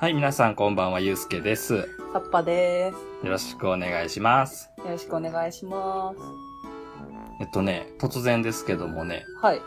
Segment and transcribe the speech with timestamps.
[0.00, 1.74] はい、皆さんこんばんは、ゆうすけです。
[1.74, 4.70] よさっぱでろしくお願いします。
[4.76, 4.80] す。
[4.80, 6.18] よろしくお願いします。
[7.40, 9.60] えっとね、突然ですけどもね、はい。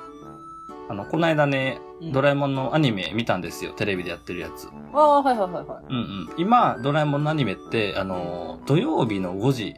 [0.89, 4.67] あの、この間ね、うんドラえもんのアニメ見たんですよ、テレビでやってるやつ。
[4.93, 5.83] ああ、はいはいはいはい。
[5.87, 6.29] うんうん。
[6.37, 9.75] 今、ドラえもんのアニメって、あの、土曜日の5時、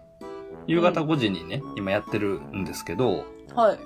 [0.67, 3.25] 夕方5時にね、今やってるんですけど、
[3.55, 3.79] はい。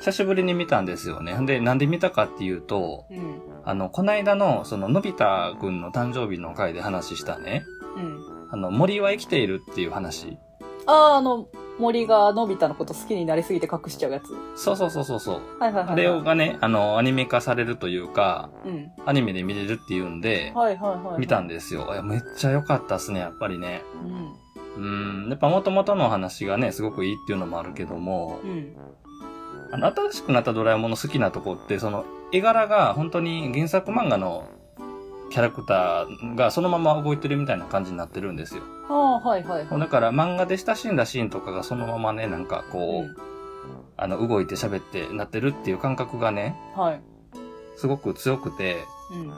[0.00, 1.36] 久しぶりに見たんですよね。
[1.46, 3.40] で、なんで見たかっていうと、うん。
[3.64, 7.64] あの、この間の、その、のび太くんの誕生日の回で話したね、
[7.96, 8.48] うん。
[8.50, 10.38] あの、森は生きているっていう話。
[10.86, 11.48] ああ、あの、
[11.78, 14.34] 森がのび太のこと好きになりすぎて隠しちゃうやつ。
[14.54, 15.40] そうそうそうそうそう。
[15.58, 15.92] はいはいはい。
[15.92, 18.92] あれがね、あの、アニメ化されるというか、うん。
[19.04, 21.20] アニメで見れるっていうんで、はいはいはい。
[21.20, 21.88] 見たんですよ。
[21.92, 23.82] いやめっちゃ良かったっすね、やっぱりね。
[24.02, 24.45] うん。
[24.76, 28.76] うん、やっぱ元々の話がね、すごくいいっていうのもあるけども、うん。
[29.72, 34.48] あの、新しくなったドラえもんの好きなとこって、その、絵柄が本当に原作漫画の
[35.30, 38.62] キャラクターがそのまま動いてるみたいな感じになってるんですよ。
[38.88, 39.80] ああ、はいはいはい。
[39.80, 43.16] だから漫画で親しんだシーンとかがそのままね、なんかこう、うん
[43.98, 47.00] あの、動いて喋ってなってるっていう感覚がね、はい。
[47.76, 49.32] すごく強くて、うん。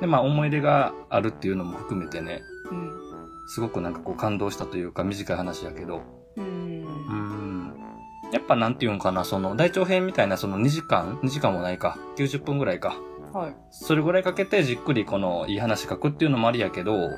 [0.00, 3.09] で、まあ思い出があるっていうのも含めてね、うん。
[3.52, 6.02] すごくなんかこう感動したというか短い話やけど、
[6.36, 6.40] う。
[6.40, 7.74] うんん。
[8.32, 11.98] やっぱなんていうんかな、その大長編みたいなその2時間 ?2 時間もないか。
[12.16, 12.94] 90分ぐらいか。
[13.32, 13.56] はい。
[13.70, 17.08] それぐらいかけてじっくりこのいい話書くっていうのもありやけど、うん。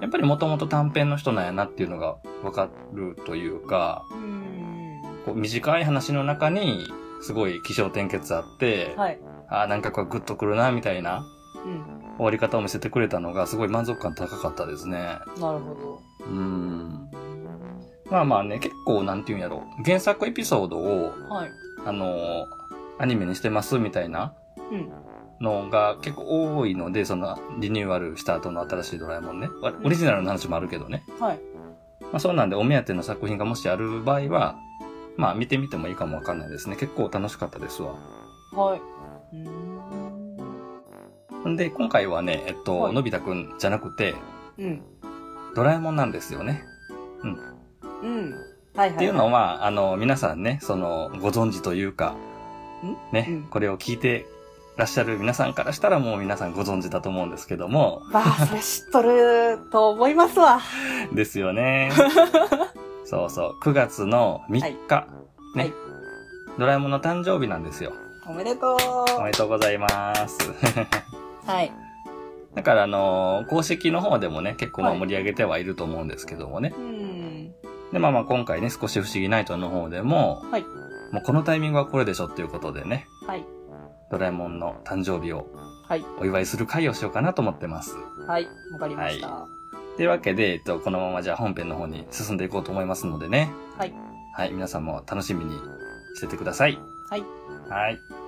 [0.00, 5.02] やっぱりもともと短編の人なんやなっていうのがわかるというか、うん。
[5.26, 6.86] こう短い話の中に
[7.20, 9.18] すごい気象転結あって、はい。
[9.48, 11.26] ああ、なんかこうグッとくるな、みたいな
[11.66, 12.01] うん。
[12.16, 14.98] 終わり方を見せてくれたのがすごい満足感高かったですね。
[14.98, 17.08] なるほうん。
[17.12, 18.10] ど。
[18.10, 19.62] まあまあね、結構なんていうんやろ。
[19.84, 21.50] 原作エピソードを、はい。
[21.86, 22.46] あのー
[22.98, 24.34] アニメにしてますみたいな
[24.70, 24.88] うん。
[25.40, 29.48] のが結構多いので、そのリニューアルした後の新しいドラえもんね。
[29.60, 31.02] わオリジナルの話もあるけどね。
[31.18, 31.40] はい。
[32.02, 34.56] まあそうなんでお目当ての作品がもしある場合は、
[35.16, 36.76] まあ見てみてもいいかもわかんないですね。
[36.76, 37.94] 結構楽しかったですわ。
[38.52, 38.80] はい。
[39.34, 39.71] うん。
[41.48, 44.14] んで、今回はね、えっと、はいのび太くんじゃなくて、
[44.58, 44.82] うん。
[45.54, 46.64] ドラえもんなんですよね。
[47.22, 47.32] うん。
[48.74, 48.90] はいはい。
[48.90, 52.16] っていうのは、あの、皆さんね、その、ご存知というか、
[53.12, 54.26] ね、うんこれを聞いて
[54.76, 60.60] らっしゃる皆さんからしたらもう皆さんご存知だと思うんですけども、 まあ、それ知っとると思いますわ。
[61.12, 61.92] ですよね。
[63.04, 65.06] そうそう、9月の3日、
[65.54, 65.72] ね、はい
[66.58, 67.92] ドラえもんの誕生日なんですよ。
[68.28, 68.76] おめでとう。
[69.18, 70.38] おめでとうございます。
[71.46, 71.72] はい。
[72.54, 76.74] だから、あの公式の方でもね、結構まあはい盛り上げてはいると思うんですけどもね。
[76.76, 77.52] うん。
[77.92, 80.62] で、まあまあ今回ね、少し不思議ナイトの方でも、はい。
[81.12, 83.44] もうこのタイミングはこれでしょっていうことでね、はい。
[84.10, 85.46] ドラえもんの誕生日を
[85.88, 86.04] はい。
[86.18, 87.96] お祝いする会をしようかなと思ってます。
[88.26, 88.46] はい。
[88.72, 89.28] わかりました。
[89.28, 89.48] は
[89.96, 93.50] というわけで、えっと、このままじゃあ本編の方に進んでいこうと思いますのでね。
[93.84, 93.92] い。
[94.34, 95.52] はい、皆さんも楽しみに
[96.14, 96.78] しててください。
[97.10, 97.24] はい。
[97.68, 98.21] はい。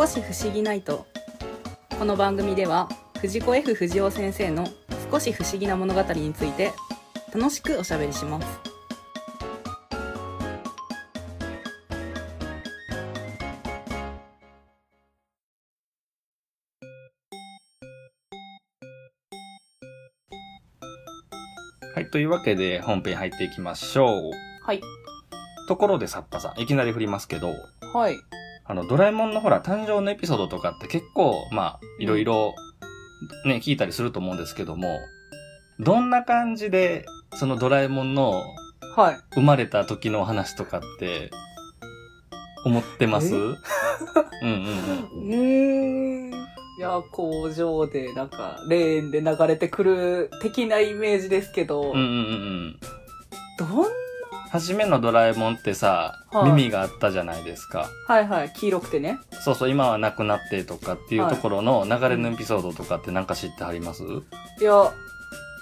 [0.00, 1.06] 少し不思議ないと。
[1.98, 2.88] この番組では、
[3.20, 4.66] 藤子 F 不二雄先生の
[5.12, 6.72] 少し不思議な物語について、
[7.34, 8.46] 楽しくおしゃべりします。
[21.94, 24.30] はい、というわけで本編入っていきましょう。
[24.64, 24.80] はい。
[25.68, 27.52] ところでさっぱさん、いきなり振りますけど、
[27.92, 28.16] はい。
[28.70, 32.54] あの、ドラえもんのほら、誕生のエピソードとかって結構、まあ、いろいろ、
[33.44, 35.00] ね、聞いたりすると思うんですけども、
[35.80, 37.04] どんな感じで、
[37.34, 38.44] そのドラえもんの
[38.94, 39.18] はい。
[39.34, 41.30] 生まれた時の話とかって、
[42.64, 43.34] 思ってます？
[43.34, 43.38] え？
[43.38, 46.30] うんうんう ーん。
[46.30, 46.32] い
[46.80, 51.90] や、工場で、なんか、レーンで流れてくる的なイメージですけど、うん。
[51.90, 52.06] うんうんうんう
[52.68, 52.80] ん。
[53.58, 53.86] どん
[54.50, 57.88] 初めのドラえもんってさ、はい耳があったじゃないですか。
[58.06, 59.18] はいはい、黄色くてね。
[59.44, 64.06] そうそう、今はなくなってとかっていうところの流れのエピソードとかってなんか知ってはります、い
[64.64, 64.92] や、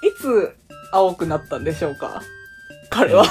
[0.02, 0.54] いつ
[0.92, 2.22] 青くなったんでしょうか？
[2.90, 3.24] 彼は。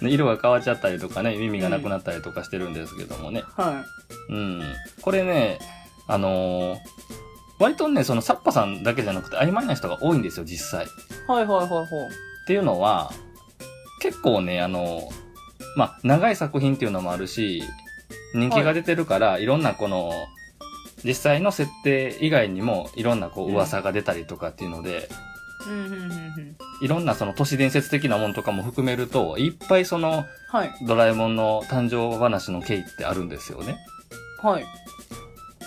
[0.00, 3.42] ね 色が変わっちゃったりとかね、耳がなくなったりとかしてるんですけどもね。
[3.56, 3.84] は
[4.28, 4.62] うん。
[5.02, 5.58] これね、
[6.06, 6.78] あのー
[7.60, 10.86] 割とね、そのサッパさんだけじゃなくて曖昧な人が多いんですよ、実際。
[11.26, 11.88] はいはいはいはい。
[12.48, 13.12] ていうのは、
[14.00, 15.02] 結構ね、あの
[15.76, 17.62] まあ、長い作品っていうのもあるし、
[18.34, 20.10] 人気が出てるから、い、ろんなこの、
[21.04, 25.08] 実際の設定以外にも、いろんなこう噂が出たりとかっていうので、
[25.66, 26.56] うん、うん、うん、うん。
[26.80, 30.70] いろんなその都市伝説的なものとかも含めると、いっぱいそのはい。
[30.86, 33.76] ドラえもんの誕生話の経緯ってあるんですよね。
[34.42, 34.64] はい。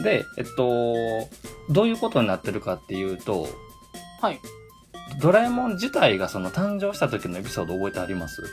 [0.03, 0.95] で、えっと、
[1.69, 3.47] どういうことになってるかっていうと、
[4.19, 4.39] はい。
[5.19, 8.43] ドラえもん自体がその誕生した時のエピソード覚えてあります？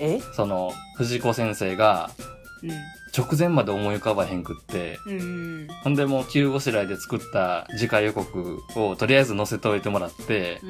[0.00, 0.20] え？
[0.34, 2.10] その、藤子先生が
[2.62, 2.70] うん。
[3.16, 5.22] 直前まで思い浮かばへんくって、うんう
[5.64, 5.68] ん。
[5.84, 10.60] ほんでもう急ごしらえで作った次回予告をとりあえず載せておいてもらって、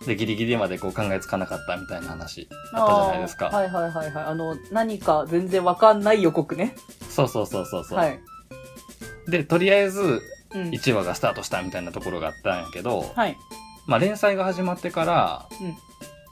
[0.00, 0.06] うん。
[0.06, 3.48] で、ギリギリまでこう考えつかなかったみたいな話あったじゃないですか。
[3.48, 4.24] あーはいはいはいはい。
[4.26, 6.76] あの、何か全然わかんない予告ね。
[7.10, 8.20] そうそうそうそうそう、はい。
[9.26, 10.22] で、とりあえず
[10.54, 10.62] うん。
[10.70, 13.36] 1話がスタートしたみたいなところがあったんやけど、はい。
[13.88, 15.76] まあ連載が始まってから、うん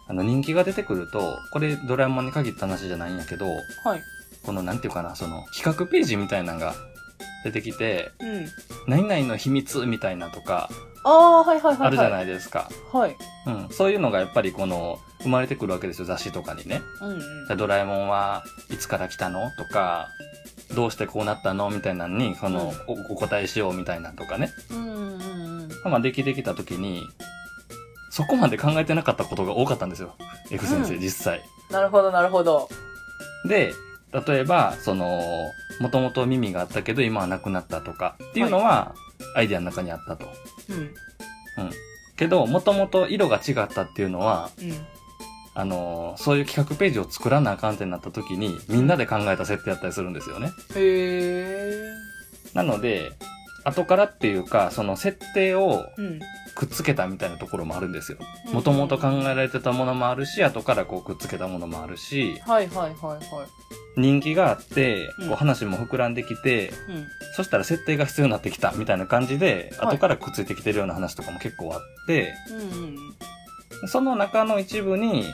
[0.09, 3.47] あの人気が出てくると、これドラえもんに限った話じゃないんやけど、
[3.83, 4.03] はい。
[4.45, 6.77] このなんていうかな、その企画ページみたいなのが
[7.43, 8.47] 出てきて、うん。
[8.87, 10.71] 何々の秘密みたいなとか
[11.03, 11.89] ああ、はいはいはい、はい。
[11.89, 12.71] あるじゃないですか。
[12.93, 13.17] はい。
[13.47, 13.69] うん。
[13.71, 16.83] そういうのがやっぱりこの生まれてくるわけですよ、雑誌とかにね。
[17.01, 17.21] うんうん。
[17.21, 20.07] じゃあドラえもんはいつから来たのとか、
[20.77, 24.53] どうしてこうなったのみたいなのに、その、おお答えしようみたいなとかね。
[24.71, 25.69] うんうんうん。
[25.85, 27.03] まあ、できてきた時に、
[28.17, 30.15] そこまで考えてなかったことが多かったんですよ。
[30.51, 31.43] F 先生、うん実際。
[31.71, 32.67] なるほどなるほど。
[33.47, 33.75] で、
[34.27, 35.21] 例えば、その、
[35.81, 38.95] もともと耳があったけど今はなくなったとかっていうのは、
[39.35, 40.25] アイデアの中にあったと。
[40.71, 40.95] うん。
[42.17, 44.73] けど、もともと色が違ったっていうのは、うん。
[45.53, 50.53] あの、そういう企画ページを作らなあかんってなった時に、みんなで考えた設定やったりするんですよね。
[50.75, 51.83] へ
[52.55, 52.55] え。
[52.55, 53.13] なので、
[53.67, 56.21] 後からっていうか、その設定をうん。
[56.55, 58.19] くっつけたみたいなところもあるんですよ。
[58.51, 63.21] もともと考えられてたものもあるし、後からこうくっつけたものもあるし、はいはいはいはい。
[64.01, 67.07] 人気があって、うんこう話も膨らんできて、うん。
[67.37, 72.59] そしたら設定が必要になってきたみたいな感じで、はい後からくっついてきてるような話とかも結構あって、うん
[73.83, 73.89] うん。
[73.89, 75.25] その中の一部に、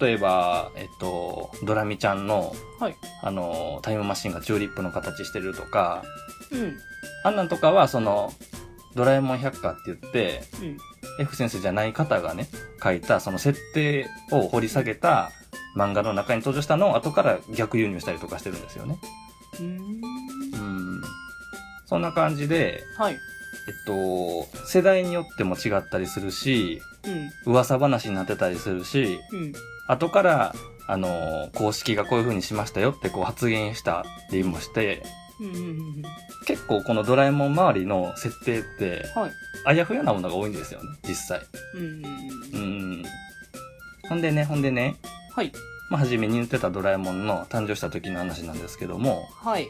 [0.00, 6.04] 例えば、えっと、ドラミちゃんの、はいあの、タイムマシンがチューリップの形してるとか、
[6.52, 6.76] うん。
[7.24, 8.32] あんなんとかは、その、
[8.94, 10.76] ドラえもん百科って言って、うん。
[11.20, 12.48] F 先生じゃない方がね、
[12.82, 15.30] 書いた、その設定を掘り下げた
[15.76, 18.98] 漫画の中に登場したのを後から逆輸入したりとかしてるんですよね。
[19.60, 19.76] うん。
[19.76, 19.76] う
[21.00, 21.02] ん。
[21.86, 23.14] そんな感じで、はい。
[23.14, 26.80] えっと、世代によっても違ったりするし、
[27.46, 27.52] うん。
[27.52, 29.52] 噂話になってたりするし、うん。
[29.86, 30.54] 後から、
[30.86, 35.02] あの、公式がこういう風にしましたよってこう発言したりもして。
[36.46, 39.30] 結構このドラえもん周りの設定って、はい。
[39.64, 41.40] あやふやなものが多いんですよね、実際。
[41.74, 42.04] うん
[42.54, 43.04] うん。
[44.08, 44.96] ほんでね、ほんでね、
[45.34, 45.52] はい。
[45.90, 49.68] まあ、初めに言ってたドラえもんの誕生した時の話なんですけども、はい。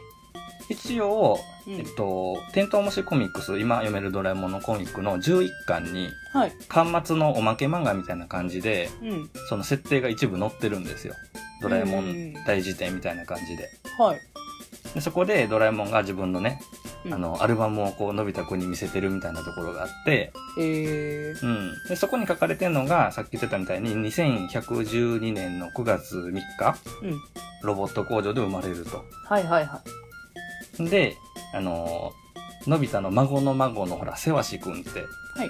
[0.69, 6.51] 一応、うんえっと、テントウムシコミックス、今読めるドラえもんのコミックの11巻に、はい。
[6.67, 9.29] 巻末のおまけ漫画みたいな感じで、うん。
[9.49, 11.15] その設定が一部載ってるんですよ。
[11.61, 13.69] ドラえもうんん大辞典みたいな感じで。
[13.97, 14.19] はい。
[14.93, 16.61] でそこでドラえもんが自分のね、
[17.05, 21.45] うんあの、アルバムをこう、のび太くんに見せてるみたいなところがあって、えー。
[21.45, 21.73] うん。
[21.87, 27.21] で、そこに書かれてるのが、さっき言ってたみたいに、2112年の9月3日、うん。
[27.63, 29.05] ロボット工場で生まれると。
[29.25, 29.81] はいはいは
[30.79, 30.89] い。
[30.89, 31.15] で、
[31.53, 34.99] あのー、のび太の孫の孫のほら、せわしくんって、
[35.35, 35.49] はい。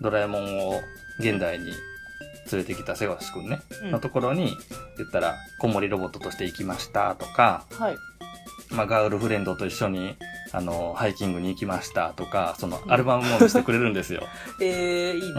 [0.00, 0.80] ドラえもんを
[1.18, 4.56] 現代に連れてきたせわしくんね、うんのところに、
[4.98, 7.96] 言ったら、子守ロボットとして行きましたとか、はい。
[8.74, 10.16] まあ、ガールフレンドと一緒に、
[10.52, 14.22] あの、ハイキングに行きましたとか、そのうんアルバムも見せてくれるんですよ。
[14.60, 15.34] えー、いいう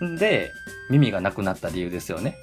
[0.00, 0.06] な。
[0.06, 0.16] ん。
[0.16, 0.50] で、
[0.90, 2.36] 耳がなくなった理由ですよね。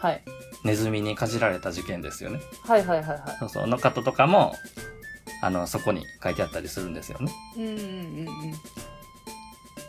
[0.00, 0.22] はい。
[0.64, 2.40] ネズミにかじられた事件ですよね。
[2.66, 4.54] はいはいはいはそうそう、の方とかも、
[5.42, 7.32] あの、そこに書いてあったりするんですよね。
[7.56, 7.60] い。
[7.60, 8.30] うんうんうん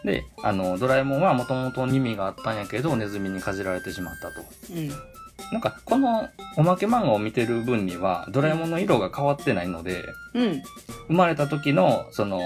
[0.03, 4.41] で、あの、ドラえもんはもともと耳があったんやけど、ネズミにかじられてしまったと。
[4.73, 4.89] うん。
[5.51, 5.55] うん。
[5.55, 10.03] なんか、このおまけ漫画を見てる分には、ドラえもんの色が変わってないので、
[10.33, 10.61] うん。
[11.07, 12.41] 生まれた時の、その、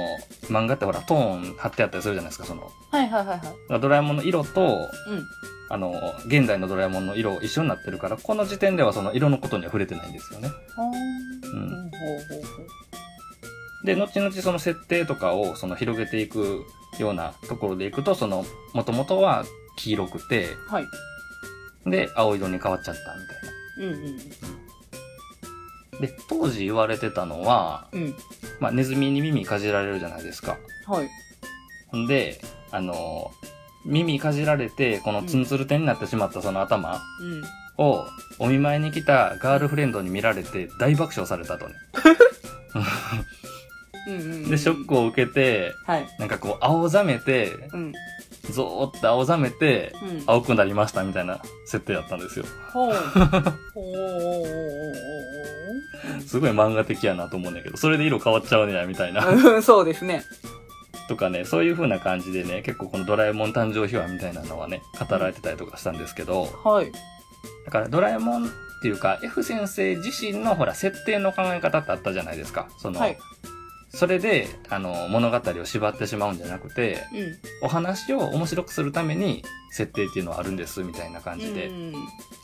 [0.49, 2.69] 漫画ってほら、トーン貼ってあったりするじゃないですか、その。
[2.91, 3.37] はいはいはい
[3.71, 3.81] はい。
[3.81, 5.23] ドラえもんの色と、うん。
[5.69, 10.49] あの、現代のドラえもんの色一緒になってるから、この時点ではその色のことには触れてないんですよね。
[13.83, 16.65] で、後々その設定とかをその広げていく
[16.99, 19.45] ようなところでいくと、その、もともとは
[19.77, 20.85] 黄色くて、はい。
[21.85, 24.23] で、青色に変わっちゃったみたいうんうんな。
[26.01, 28.03] で、当時言われてたのは、うん。
[28.03, 28.15] うん。
[28.59, 30.57] まあ、ネズミに耳かじられるじゃないですか。
[30.87, 31.09] はい。
[31.87, 33.31] ほんで、あの、
[33.85, 37.43] 耳かじられて、このツンツル点になってしまったその頭うん。
[37.77, 38.05] を
[38.39, 41.75] お見舞いに来たガールフレンドに見られて大爆笑されたとね。
[44.49, 46.07] で、ショックを受けて、はい。
[46.19, 47.93] なんかこう、青ざめて、うん。
[48.55, 50.23] ゾーって青ざめて、うん。
[50.25, 52.45] 青くなりましたみたいな設定だったんですよ。
[56.25, 59.25] すごい漫画的やなと思うんだけど、それで色変わっちゃうねや、みたいな。
[59.27, 60.23] うんそうですね。
[61.07, 66.91] とかね、そういう風な感じでね、結構このドラえもん誕生秘話みたいなのはね、語られてたりとかしたんですけど、はい。
[67.65, 68.49] だからドラえもんっ
[68.81, 72.67] ていうか、F 先生自身のほら、設定の考え方ってあったじゃないですか。
[72.79, 73.17] その、はい。
[73.95, 77.65] それで、あの、物語を縛ってしまうんじゃなくて、うん。
[77.65, 81.67] お話を面白くするために、設定っていうのはあるんです、みたいな感じで。
[81.67, 81.93] うん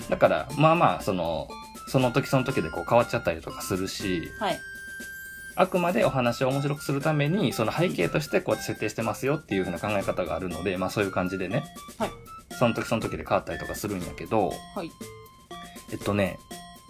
[0.09, 1.47] だから、まあまあ、その、
[1.87, 4.59] その時その時でこう変わっちゃったりとかするし、はい。
[5.55, 11.63] あくまでお話を面白くするために、その背景としてこうやって設定してますよっていう風な考え方があるので、まあそういう感じでね。
[11.97, 12.11] はい。
[12.57, 14.91] その時その時で変わったりとかするんやけど、はい。
[15.91, 16.39] えっとね、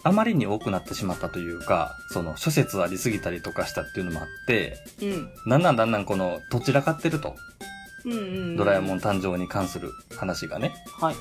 [0.03, 5.29] あまりに多くなってしまったというか、その諸説ありすぎたりとかしたっていうのもあって、うん。
[5.47, 7.35] だんだんだんだんこの、どちらかってると。
[8.05, 8.55] うんうん。
[8.55, 10.73] ドラえもん誕生に関する話がね。
[10.99, 11.15] はい。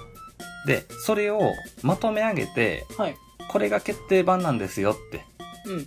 [0.67, 1.41] で、それを
[1.83, 3.17] まとめ上げて、はい。
[3.51, 5.25] これが決定版なんですよって、
[5.67, 5.87] うん。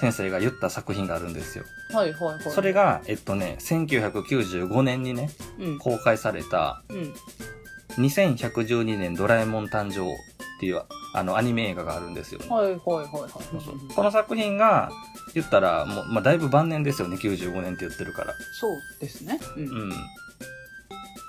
[0.00, 1.64] 先生が言った作品があるんですよ。
[1.92, 2.50] はいはいはい。
[2.50, 5.78] それが、えっとね、1995年にね、うん。
[5.78, 7.14] 公開された、うん。
[7.98, 10.06] 2112年ドラえもん誕生
[10.60, 10.82] っていう、
[11.14, 12.46] あの、アニメ映画があるんですよね。
[12.50, 13.30] はいはいはいはい。
[13.30, 14.90] そうそうこの作品が、
[15.32, 18.34] 言ったら、もう、まあ、だいぶ晩年ですよね、95年って言ってるから。
[18.60, 19.40] そうですね。
[19.56, 19.60] う。
[19.60, 19.92] うんん。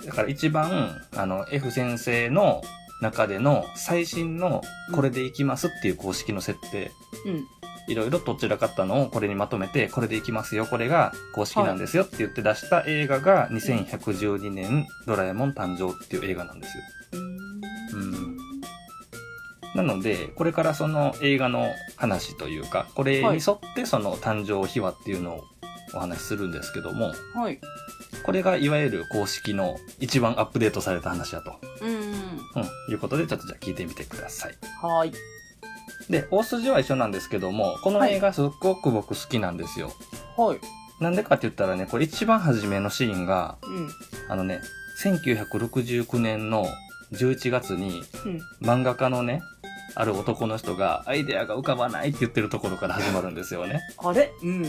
[0.04, 2.60] だから一番、あの、F 先生の
[3.00, 4.60] 中での最新の
[4.94, 6.90] これでいきますっていう公式の設定。
[7.24, 7.46] うん。
[7.88, 16.84] いろいろどちらかったのをこれにまとめて、これでいきますよ、これが公式なんですよって言って出した映画が2112年ドラえもん誕生っていう映画なんですよ。
[17.94, 18.51] うん。
[19.74, 25.44] なので、これからその映画の話というか、これに沿ってその誕生秘話っていうのを
[25.94, 27.58] お話しするんですけども、はい。
[28.24, 31.90] これがいわゆる公式の一番アップデートされた話だと、うん。
[31.90, 32.02] うん、
[32.90, 34.54] いうことでちょっとじゃあ聞いてみてください。
[34.80, 35.12] はい。
[36.10, 39.92] で、大筋は一緒なんですけども、この映画すっごく僕好きなんですよ。
[40.36, 40.58] はい。
[41.02, 43.90] なんでかって言ったらね、これ一番初めのシーンが、うん。
[44.28, 44.60] あのね、
[45.02, 46.66] 1969年の
[47.12, 48.40] 11月にうん。
[48.62, 49.42] 漫画家のね、
[49.94, 53.80] ある男の人がアイデアが浮かばないって言ってるところから始まるんですよね。
[53.98, 54.32] あれ？
[54.42, 54.62] うん。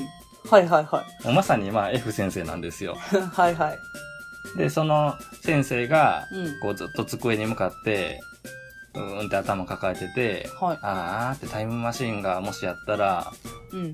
[0.50, 2.98] はいはいはもうまさにまあ F 先生なんですよ。
[3.14, 3.16] い。
[3.34, 3.78] はいはい。
[4.58, 6.60] で、その先生が、うん。
[6.60, 8.20] こうずっと机に向かって、
[8.94, 10.80] うーんって頭抱えてて、はい。
[10.82, 13.32] あーってタイムマシンがもしやったら、
[13.72, 13.94] うん。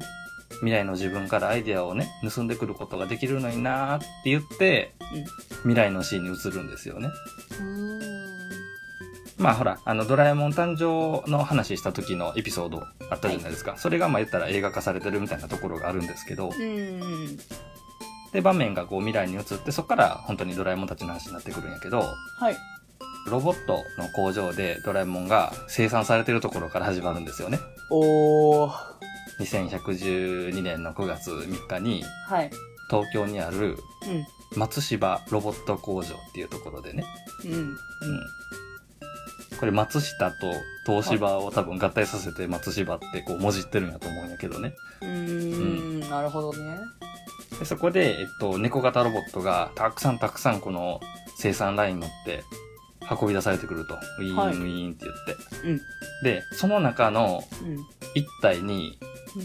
[0.61, 5.25] 未来の自分からアイデアをね、盗んでくることができるのになーって言って、うん
[5.59, 7.09] 未来のシーンに移るんですよね。
[7.59, 8.18] うん。
[9.39, 13.77] まあほら、あのドラえもん誕生の話した時のエピソードあったじゃないですか。
[13.77, 17.37] それがまあ言ったら映画化されてるみたいなところがあるんですけど、うん。
[18.33, 21.99] で、場面がこう未来に移って、そこから本当にドラえもんたちの話になってくるんやけど、
[22.39, 22.57] はい。
[23.27, 27.59] ロボットの工場でドラえもんが生産されてるところから始まるんですよね。
[27.89, 28.71] おー。
[29.39, 32.51] 2112年の9月3日にはい。
[32.89, 34.57] 東京にあるうん。
[34.59, 37.05] 松芝ロボット工場っていうところでね。
[37.45, 37.51] うん。
[37.53, 37.77] うん。
[39.59, 40.53] これ松下と
[40.85, 44.73] 東芝を多分合体させて松芝ってこう文字ってるんやと思うんやけどね。
[45.01, 45.99] うーん。
[46.09, 46.77] なるほどね。
[47.59, 51.01] でそこで、えっと、猫型ロボットがたくさんたくさんこの
[51.37, 52.43] 生産ラインに乗って
[53.21, 53.95] 運び出されてくると。
[53.95, 55.67] ウィーン、はいウィーンって言って。
[55.67, 55.81] うん。
[56.23, 57.77] で、その中のうん。
[58.15, 58.97] 一体に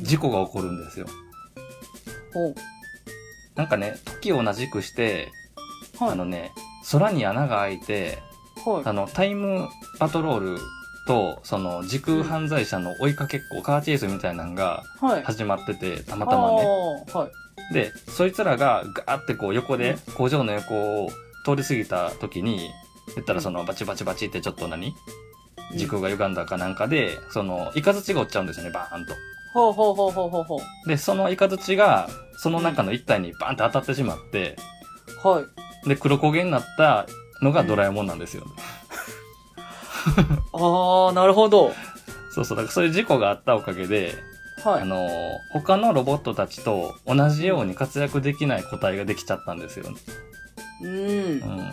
[0.02, 1.06] 事故が起こるんですよ。
[2.32, 2.54] ほう。
[3.56, 5.32] なんかね、時を同じくして、
[5.98, 6.10] はい。
[6.12, 6.52] あのね、
[6.90, 8.22] 空に穴が開いて、
[8.64, 8.82] はい。
[8.84, 9.68] あの、タイム
[9.98, 10.58] パトロール
[11.06, 15.22] と、その、時空犯罪者の追いかけっこ、カーチェイスみたいなのがはい。
[15.22, 16.66] 始まってて、たまたまね。
[17.12, 17.28] は
[17.70, 17.74] い。
[17.74, 21.10] で、そいつらがガーってこう横で、工場の横を
[21.44, 22.70] 通り過ぎた時に、
[23.14, 24.94] 言ったらそのバチバチバチってちょっと何？
[25.76, 29.14] 時空が歪んだかなんかで、その、イカズチが落ちちゃうんですよね、バーンと。
[29.54, 30.88] ほうほうほうほうほうほう。
[30.88, 34.56] で、そのイカズチが、その中の一体にバーンって当たってしまって、
[35.22, 35.44] は
[35.84, 35.88] い。
[35.88, 37.06] で、黒焦げになった
[37.42, 38.50] のがドラえもんなんですよ、ね
[40.52, 41.72] ああ、なるほど。
[42.30, 44.14] そうそう、だからそういう事故があったおかげで、
[44.64, 44.82] はい。
[44.82, 45.10] あのー
[45.52, 49.96] 他のロボットたちと同じように活躍できない個体ができちゃったんですよね。
[50.82, 51.00] うんう。
[51.36, 51.70] ん。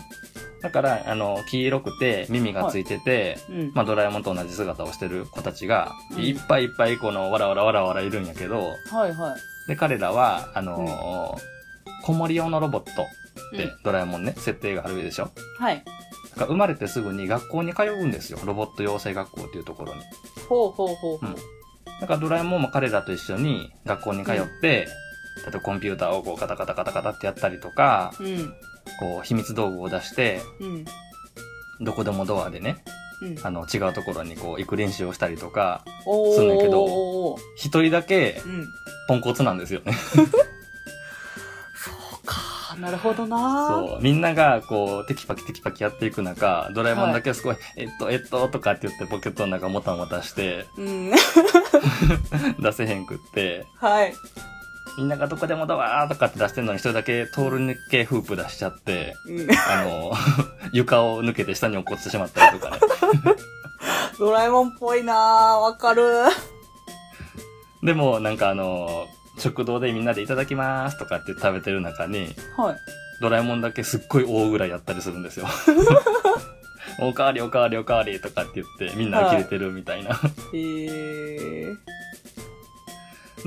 [0.62, 3.72] だから、あの、黄色くて耳がついてて、うん。
[3.74, 9.68] まあ、ドラえもんと同じ姿をしてる子たちが、うんいっぱいいっぱいこの、わらわらわらわらいるんやけど、はいはい。
[9.68, 11.52] で、彼らは、あのー
[12.04, 15.30] 子守用のロボットって、うんドラえもんね、設定があるでしょ？
[15.58, 15.82] はい。
[16.30, 18.38] だから生まれてすぐに学校に通うんですよ。
[18.44, 20.00] ロボット養成学校っていうところに。
[20.48, 21.30] ほうほうほうほう。
[21.30, 21.36] うん
[22.00, 24.88] だからドラえもんも彼らと一緒に学校に通って、
[25.46, 28.52] 例えばコンピューターをこうカタカタカタカタってやったりとか、うん。
[28.98, 30.84] こう秘密道具を出して、うん。
[31.80, 32.82] どこでもドアでね、
[33.22, 33.38] うん。
[33.46, 36.34] あの違うところにこう行く練習をしたりとか、おー。
[36.34, 38.66] すんねんけど一人だけうん。
[39.06, 39.92] ポンコツなんですよね。
[42.82, 44.02] なるほどなそう。
[44.02, 50.82] みんながこうテキパキテキパキやっていく中、ドラえもんだけすごい、えっと、えっと、とかって言ってポケットの中もたもたしてう。
[50.82, 51.12] うん。
[52.58, 54.12] 出せへんくって、はい。
[54.98, 59.48] みんながどこでもドアーとかって出してんのに一人だけ通る抜けフープ出しちゃって、うん。
[59.52, 60.12] あの、
[60.74, 62.80] 床を抜けて下に落っこちてしまったりとかね。
[64.18, 66.02] ドラえもんっぽいなわかる。
[67.84, 69.06] でも、なんかあの、
[69.38, 72.76] 食堂でみんなでいただきますとかって食べてる中に、はい。
[73.20, 75.46] ドラえもんだけすっごい大ぐらいやったりするんですよ。
[77.00, 80.20] おかわりおかわりおかわりとかって言ってみんな呆れてるみたいな。
[80.54, 81.76] えー。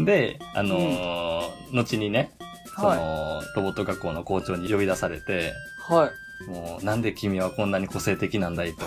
[0.04, 2.36] で、あのー後にね、
[2.76, 5.54] その、はロボット学校の校長に呼び出されて、
[5.88, 6.12] は
[6.48, 6.50] い。
[6.50, 8.86] もうなんで君はこんなに個性的なんだいと。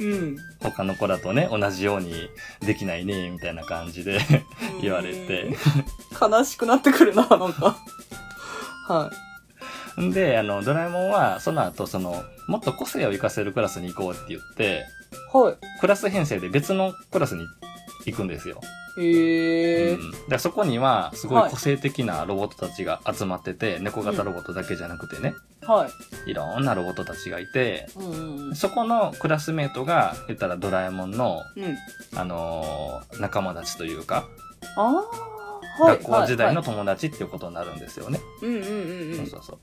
[0.00, 0.36] うん。
[0.60, 2.28] 他の子らとね、同じように
[2.60, 4.20] できないね、みたいな感じで
[4.80, 5.56] 言われて。
[6.20, 7.76] 悲しくなってくるな、なんか。
[8.88, 9.10] は
[10.00, 14.84] んで、あの、ドラえもんは、その後、その、もっと個性を活かせるクラスに行こうって言って、
[15.34, 15.36] い。
[15.36, 15.56] はい。
[15.80, 17.46] クラス編成で別のクラスに
[18.04, 18.60] 行くんですよ。
[18.98, 25.88] へえうん、でそこには、すごい個性的なロボットたちが集まってて、猫型ロボットだけじゃなくてね、は
[26.26, 26.30] い。
[26.30, 28.56] いろんなロボットたちがいて、うんうんうん。
[28.56, 31.76] そこのクラスメートが、言ったらドラえもんの、うん。
[32.18, 34.28] あのー仲間たちというか、
[34.76, 34.82] あ
[35.80, 35.98] あ、はい。
[35.98, 38.20] 学校時代のはい友達っていうことになるんですよね。
[38.42, 39.16] うんうんうんうん。
[39.16, 39.58] そうそうそう。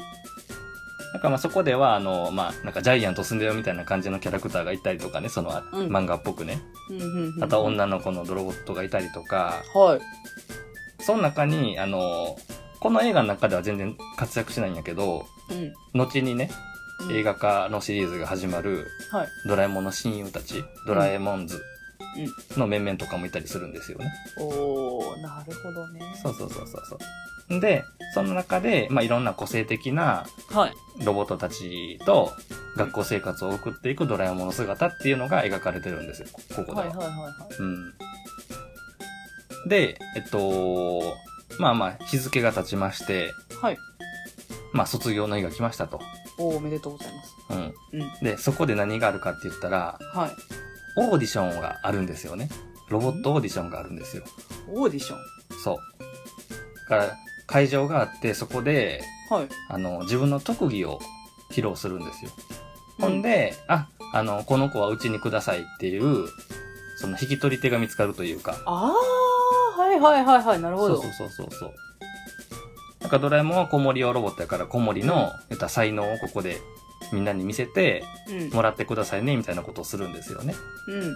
[1.13, 6.60] なんかまあそこでは、あの、まあ、なんかジャイアントスンデオみたいな感じのキャラクターがいたりとかね、その、うん漫画っぽくね。
[6.89, 7.43] うんうんうん。
[7.43, 11.03] あとは女の子のロボットがいたりとか、はい。
[11.03, 12.36] その中に、あの、
[12.80, 15.73] この映画の中では全然活躍しないんやけど、うん。
[15.99, 16.73] 後にね、うん
[17.12, 19.28] 映画化のシリーズが始まる、はい。
[19.47, 21.62] ドラえもんの親友たち、ドラえもんズ
[22.56, 24.12] の面々とかもいたりするんですよね。
[24.39, 26.02] おー、なるほどね。
[26.21, 26.99] そうそうそうそうそう。
[27.60, 30.74] で、その中で、まあ、いろんな個性的なはい。
[31.04, 32.32] ロボットたちと
[32.78, 36.78] 学校生活を送っていくドラえもんの姿っていうのが描かれてるんですよ、ここでは。
[36.78, 37.56] はいはいはいはい。
[37.60, 37.94] うん。
[39.68, 41.02] で、えっと、
[41.58, 43.78] まあまあ、日付が経ちまして、はい。
[44.72, 46.00] まあ、卒業の日が来ましたと。
[46.38, 47.36] おー、おめでとうございます。
[47.50, 47.74] うん。
[48.02, 48.12] うん。
[48.24, 50.32] で、そこで何があるかって言ったら、はい。
[50.98, 52.50] オーディションがあるんですよね。
[52.89, 54.24] ロボットオーディションがあるんですよ。
[54.68, 55.20] オーディション？
[55.63, 55.78] そう。
[56.89, 59.47] だから、会場があって、そこで、はい。
[59.69, 60.99] あの、自分の特技を
[61.51, 62.32] 披露するんですよ。
[62.99, 66.27] ほんで、あ、あの、この子はうちにくださいっていう、
[66.97, 68.58] その引き取り手が見つかるというか。
[68.65, 70.62] あー、はいはいはいはい。
[70.62, 71.01] なるほど。
[71.01, 71.73] そうそうそうそうそう。
[73.01, 76.62] なんかドラえもんは子守用ロボットやから子守の、言ったら才能をここで
[77.12, 78.49] みんなに見せてうん。
[78.51, 80.56] もらってくださいねみたいなことをするんですよね。
[80.88, 81.15] うん。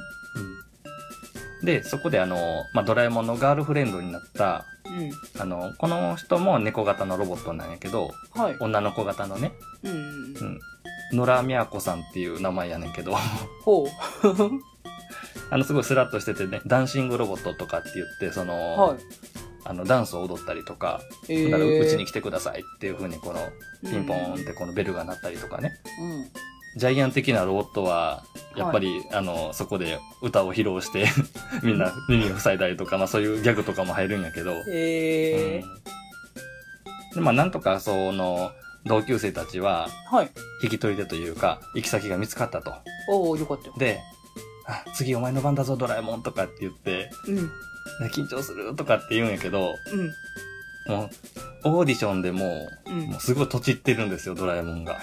[1.63, 5.41] で、そこであの、まあ、ドラえもんのガールフレンドになった、うん。
[5.41, 8.58] あの、この人も猫型のロボットなんやけど、はい。
[8.60, 10.00] 女の子型のね、うんうん。
[10.00, 10.60] うん。
[11.13, 13.15] 野良みやこさんっていう名前やねんけど、
[13.63, 13.88] ほう。
[15.50, 18.98] あの、すごいスラッとしててね、ダンシングロボットとかって言って、その、はい。
[19.63, 21.89] あの、ダンスを踊ったりとか、えだからうー。
[21.89, 23.39] ちに来てくださいっていう風にこの、
[23.82, 25.72] ピンポーンってこのベルが鳴ったりとかね。
[26.02, 26.57] うん。
[26.77, 28.23] ジャイアン的なロボットは、
[28.55, 31.07] やっぱり、あの、そこで歌を披露して、
[31.63, 35.97] みんな耳を塞いだりとか、まあそういうギャグとかも入るんやけど、えうん
[37.15, 38.51] で、まあなんとかその、
[38.85, 40.15] 同級生たちは、ー。
[40.15, 40.31] はい。
[40.63, 42.73] 引き取り手というか、行き先が見つかったと。
[43.09, 43.73] おー、よかったよ。
[43.77, 43.99] で、
[44.65, 47.35] あ、次お前の番だぞドラえもんとかって言って、うん。
[47.35, 47.51] ね
[48.11, 49.73] 緊張するとかって言うんやけど、
[50.87, 50.93] うん。
[50.95, 51.09] も
[51.65, 54.99] う、オーディションでもう、うんもうすごいとちってるんですよ、ドラえもんが。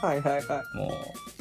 [0.00, 0.92] はいはいはも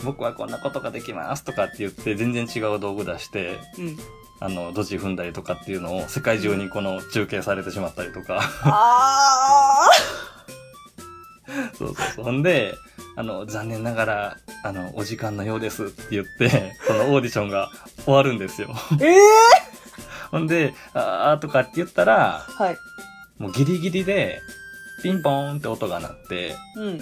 [0.02, 3.82] う、僕はこんなことができますとかって言って、全然違う道具出して、い。
[3.82, 3.98] うん。
[4.42, 8.40] あの、ドジ踏んだりとかっていうのを世界中にこの中継されてしまったりとか。
[8.64, 9.88] あ
[11.78, 12.26] そうそうそう。
[12.26, 12.74] ほんで、
[13.16, 17.70] あの、残念ながら、あの、お時間のようですって言って、そのオーディションが
[18.06, 18.70] 終わるんですよ。
[18.70, 19.20] ーええ
[20.32, 22.78] ほんで、あーとかって言ったら、ーはい。
[23.40, 24.40] もうギリギリで、
[25.02, 27.02] ピンポーンって音が鳴って、うん。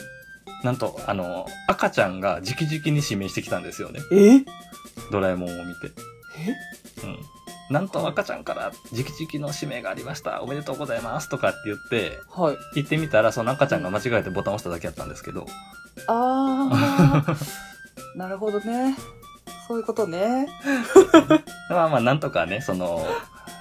[0.63, 3.99] なんと、あの、赤ちゃんが直々に指名してきたんですよね。
[4.11, 4.43] え？
[5.11, 5.87] ドラえもんを見て。
[7.03, 7.19] うん。
[7.69, 10.41] なんと赤ちゃんから直々の指名がありました。
[10.41, 11.29] おめでとうございます。
[11.29, 12.57] とかって言って、はい。
[12.75, 15.45] 言ってみたら、その赤ちゃんが間違えてボタンを押しただけやったんですけど、
[16.07, 17.35] ああ。
[18.15, 18.95] なるほどね。
[19.67, 20.47] そういうことね。
[21.69, 23.05] まあまあ、なんとかね、その、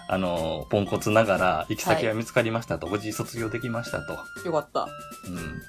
[0.08, 4.12] あの、ポンコツながら、行き先が見つかりましたと、無事卒業できましたと。
[4.44, 4.88] よかった。
[5.28, 5.62] うん。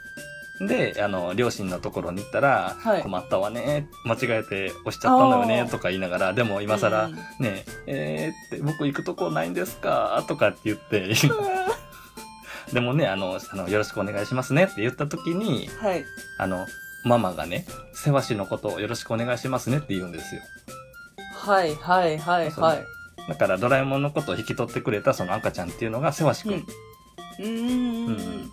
[0.62, 10.24] で、あの、両親のところに行ったら、はい困ったわね、間違えて押しちゃったんだよね、とか言いながら、でも今更、うんねえ、えーって、僕行くとこないんですか？
[10.28, 11.14] とかって言って、
[12.74, 16.04] でもね、あの、あの、よろしくお願いしますねって言った時に、はい。
[16.38, 16.66] あの、
[17.06, 20.42] ママがね、せわしのことをよろしくお願いしますねって言うんですよ。
[21.34, 22.84] はいはいはいはい。
[23.30, 26.54] だからドラえもんのことを引き取ってくれたその赤ちゃんっていうのがせわしくん。
[26.54, 26.60] うん。
[26.60, 28.52] うーん。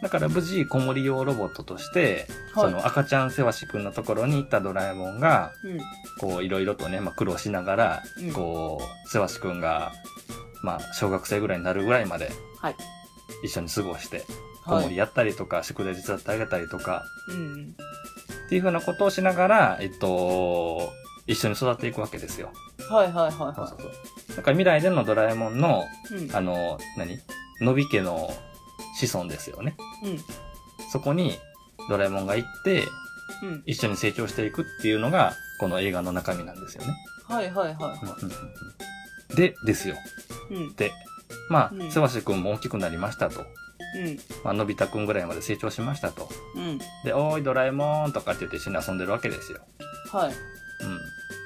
[0.00, 5.78] んだから無事子守用ロボットとして、はいその赤ちゃんせわしくんのところに行ったドラえもんが、うん。
[6.20, 9.92] こういろいろとね、まあ、苦労しながら、うんこう、せわしくんが、
[10.62, 12.30] まあ、小学生ぐらいになるぐらいまで
[12.60, 12.76] はい。
[13.44, 14.24] 一緒に過ごして、
[14.64, 14.84] 子はい。
[14.84, 17.74] 守やったりとか、宿題手伝ってあげたりとか、うん。
[18.46, 20.92] っていうふうなことをしながら、えっと、
[21.26, 22.52] 一緒に育っていくわけですよ。
[22.88, 23.74] はいはいはいそうはそうそ
[24.32, 24.36] う。
[24.36, 26.14] だから未来でのドラえもんの、い。
[26.14, 26.36] うん。
[26.36, 27.18] あの、何？
[27.60, 28.30] のび家の
[29.06, 29.76] 子孫ですよね。
[30.04, 30.18] うん。
[30.90, 31.38] そこに
[31.88, 32.84] ドラえもんが行って、
[33.42, 33.62] うん。
[33.66, 36.94] 一緒に成長していくっていうのが、この映画の中身なんですよね。
[37.28, 37.94] はいはいは
[39.36, 39.96] で、ですよ。
[40.50, 40.54] い。
[40.54, 40.74] うん。
[40.74, 40.92] で、
[41.50, 43.40] まうんあ、せわしくんも大きくなりましたと。
[43.40, 43.44] う
[43.98, 44.18] ん。
[44.44, 46.28] まあ、のび太くんぐらいまで成長しましたと。
[46.56, 46.78] うん。
[47.04, 49.60] で、おーい、ドラえもんとかって言って一緒に遊んでるわけですよ。
[50.10, 50.32] はい。
[50.32, 50.34] うん。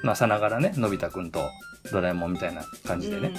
[0.03, 1.49] まあ、さながらね、のび太くんと
[1.91, 3.33] ドラえもんみたいな感じでね。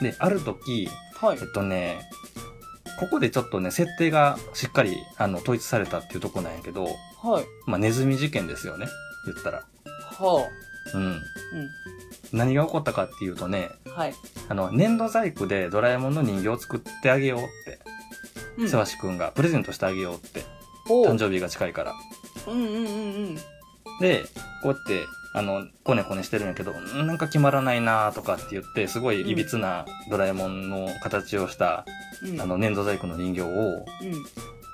[0.00, 0.88] で、ある時、
[1.22, 1.28] うん。
[1.28, 1.46] はいえっ。
[1.48, 2.00] とね、
[2.98, 6.84] ここでちょっとね、設定がしっかり、あの、統一されたっていうとこなんやけど、
[7.22, 7.44] はい。
[7.66, 8.86] まあ、ネズミ事件ですよね。
[9.26, 9.64] 言ったら。
[10.18, 10.48] は
[10.94, 11.12] うん。
[11.16, 11.20] あ。
[12.32, 13.92] 何が起こったかっていうとね、うん。
[13.92, 14.14] はい。
[14.48, 17.78] あの、粘土細工でドラえもんの人形を作ってあげようって、
[18.56, 20.44] うんせわしくんがプレゼントしてあげようって、
[20.86, 21.94] ほう誕生日が近いから。
[22.46, 22.80] うんうんうんう
[23.32, 23.38] ん。
[24.00, 24.24] で、
[24.62, 31.84] こうやって、あの、コネコネしてるんやけど、んなんか決まらないなとかって言って、すごいいびつなドラえもんの形をした、
[32.22, 32.40] うん。
[32.40, 33.84] あの、粘土細工の人形をうん。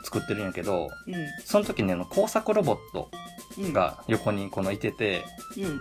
[0.05, 1.15] 作ってるんやけど、うん。
[1.45, 3.11] その時にあの、工作ロボット
[3.59, 3.73] うん。
[3.73, 5.25] が横にこのいてて、
[5.57, 5.81] うん。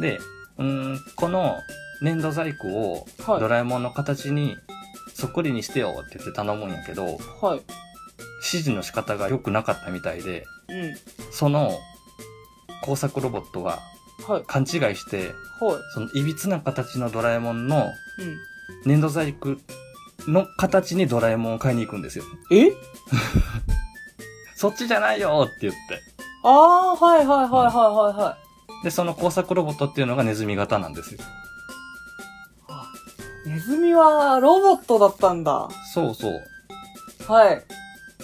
[0.00, 0.18] で、
[0.58, 1.54] うーん、この
[2.02, 4.56] 粘土細工をはいドラえもんの形に
[5.14, 7.04] そっくりにしてよって言って頼むんやけど、
[7.40, 7.60] はい。
[8.36, 10.94] 指示の仕方が良くなかったみたいで、うん。
[11.32, 11.78] その
[12.82, 13.80] 工作ロボットが
[14.26, 14.44] はい。
[14.46, 15.18] 勘違いして、
[15.60, 15.76] はい。
[15.94, 17.86] そのいびつな形のドラえもんの
[18.18, 18.36] うん。
[18.84, 19.56] 粘土細工
[20.26, 22.24] の形にドラえもんを買いに行くんですよ。
[22.50, 22.72] え？
[24.56, 25.78] そっちじゃないよって言って。
[26.42, 28.38] ああ、はいはいはいはいはいは
[28.80, 28.84] い。
[28.84, 31.20] で、その工作ロボットっていうのがネズミ型なんですよ。
[33.44, 35.68] ネズミはロボットだったんだ。
[35.94, 36.42] そうそう。
[37.28, 37.62] はい。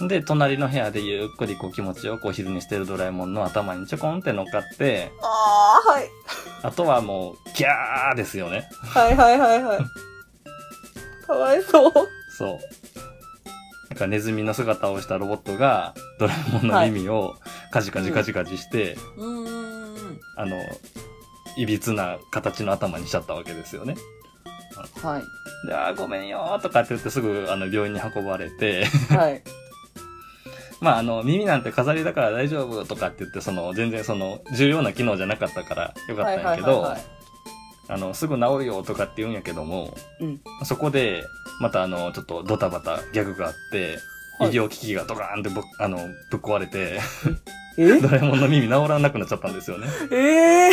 [0.08, 6.08] で、隣の部屋でゆっくりこう気持ちよくお昼寝してるドラえもんの頭にちょこんって乗っかって、ああ、はい。
[6.62, 8.68] あとはもう、ギャーですよね。
[8.82, 9.80] はいはいはいはい。
[11.26, 11.92] かわいそう。
[12.38, 12.58] そう。
[13.90, 17.34] なんかネズミの姿をしたロボットが、ドラえもんの耳を
[17.70, 20.20] カジカジカジカジして、うーん。
[20.36, 20.56] あの、
[21.58, 23.94] いびつな形の頭にしちゃったわけですよね。
[25.02, 25.66] はい。
[25.66, 29.42] で、あーごめんよーとかって言ってすぐあの病院に運ばれて、はい。
[30.82, 36.94] まああの耳なんて飾りだから大丈夫とかって言ってその全然その重要な機能じゃなかったからよかったんやけど、
[37.88, 40.40] あのすぐ治るよとかって言うんやけども、うん。
[40.64, 41.24] そこで
[41.60, 43.98] またあのちょっとドタバタギャグがあって、
[44.40, 44.50] はい。
[44.50, 45.98] 医療機器がドカーンってぶあの
[46.30, 46.98] ぶっ壊れて、
[47.78, 48.00] え？
[48.00, 49.86] ドラえもんの耳治らなくなっちゃったんですよね。
[50.10, 50.16] え？
[50.16, 50.70] え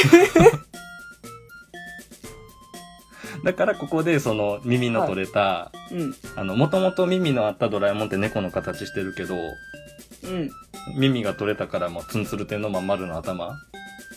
[3.43, 6.13] だからここでその耳の取れた、うん。
[6.35, 9.35] あの、もともと耳のあったドラえもんって猫の形してるけど、
[10.23, 10.51] うん。
[10.97, 13.58] 耳が取れたからもうツンツルテンのまん丸の頭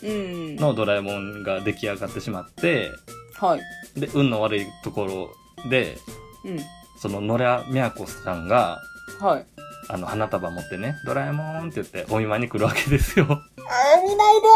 [0.03, 0.55] うん。
[0.55, 2.91] のドラえもんが出来上がってしまって、
[3.39, 3.99] はい。
[3.99, 5.97] で、運の悪いところで、
[6.43, 6.59] うん。
[6.99, 8.81] その野良みやこさんが、
[9.19, 9.45] はい。
[9.89, 13.25] あの、花束持ってね、ドラえもんって言ってお見舞いに来るわけですよ。
[13.29, 14.47] あー、見ないで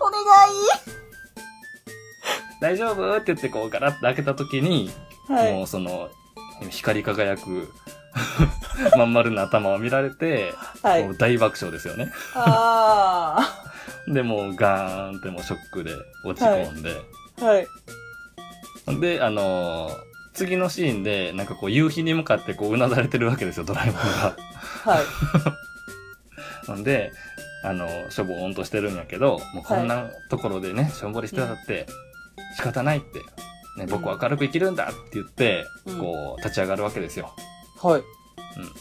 [0.00, 0.22] お願
[2.60, 3.16] 大丈夫？
[3.16, 4.90] って言ってこうガラッと開けた時に、い。
[5.28, 5.62] はもい。
[5.64, 6.10] うその、
[6.70, 7.72] 光り輝く
[8.96, 11.16] まん丸な頭を見られて、はいもう。
[11.16, 12.12] 大爆笑ですよね。
[12.34, 13.64] あ
[14.08, 15.92] で、もうガーンってもうショックで
[16.24, 17.00] 落ち込んで。
[17.40, 17.44] あ。
[17.44, 17.66] はい。
[19.00, 24.02] で、あのー次のシーンで、なんかこう夕日に向かってこううなだれてるわけですよ、ドラえもんが。
[24.02, 25.04] はい。
[26.68, 27.12] なんで、
[27.64, 31.86] あの、しょぼーんとしてるんやけど、もうこんなところでね、しょんぼりしてたって、
[32.56, 33.20] 仕方ないって、
[33.78, 37.34] ね、僕は明るく生きるんだって言って、うんこう、立ち上がるわけですよ。
[37.82, 38.02] はい。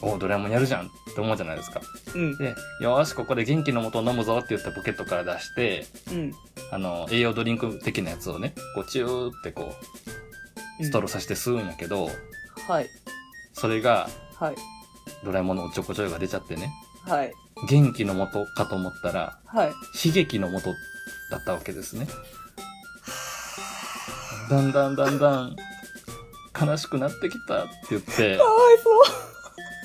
[0.01, 0.09] うん。
[0.13, 1.81] おドラえもんやるじゃんって思うじゃないですか。
[2.15, 2.37] うん。
[2.37, 6.33] で、よーし、ここで元気の素を飲むぞって言ったポケットから出して、うん。
[6.71, 9.73] あの、栄養ドリンク的なやつをね、こう、チューってこ
[10.79, 12.09] う、ストローさして吸うんやけど、
[12.67, 12.89] はい。
[13.53, 14.55] それが、はい。
[15.23, 16.71] ドラえもんのおっちょこちょいが出ちゃってね、
[17.07, 17.33] はい。
[17.69, 19.67] 元気の素かと思ったら、はい。
[20.07, 20.73] 悲劇の素
[21.31, 22.07] だったわけですね。
[24.49, 25.55] だんだんだんだん、
[26.59, 28.89] 悲しくなってきたって言って か、わいそ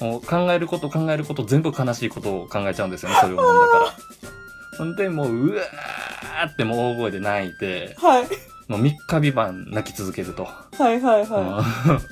[0.04, 0.10] う。
[0.10, 3.94] もう考えること考えること全部悲しいことを考えちゃうんですよね、 それを飲んだから。
[4.78, 8.26] ほんで、もう、うわーってもう大声で泣いて、はい。
[8.68, 10.44] もう3日三晩泣き続けると。
[10.44, 12.00] はいはいはうん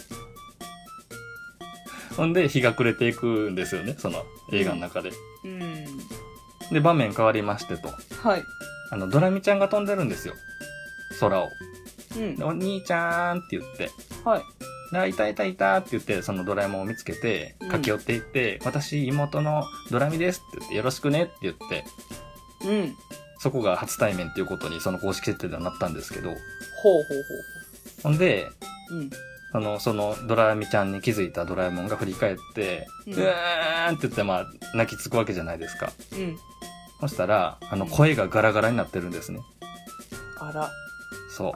[2.17, 5.11] ほんで、日が暮れていくんですよね、その映画の中で。
[5.11, 5.12] い。
[5.45, 5.85] うん。
[6.73, 7.88] で、場面変わりましてと。
[8.23, 8.45] はい。
[8.90, 10.35] あの、ドラミちゃんが飛んでるんですよ。
[11.21, 11.49] 空を。
[12.16, 12.44] うんで。
[12.44, 13.90] お兄ちゃんって言って、
[14.24, 14.42] はい。
[14.92, 21.85] あ、いたいたいたって言って、そのドラえもんを見つけてうん、駆け寄っていって、私、妹のドラミですって言って、よろしくねって言って、
[22.64, 22.96] うん。
[23.38, 26.38] そこが初対面っていうことに、その公式設定ではなったんですけど、ほう
[26.83, 27.05] ほう
[28.03, 28.48] ほんで、
[28.88, 28.98] ほう。
[28.98, 29.11] うん。
[29.53, 35.92] あの、そのドラミちゃんに気づいたドラえもんが振り返って、ううんーんって言って、まあ、泣きつくわけじゃないですか。
[36.12, 36.38] うん。
[37.00, 39.40] そしたら、あの、声がガラガラになってるんですね。
[40.40, 40.70] あら。
[41.37, 41.53] そう。